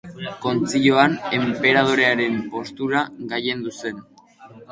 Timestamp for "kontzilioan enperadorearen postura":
0.43-3.05